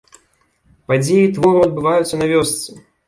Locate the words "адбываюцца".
1.67-2.15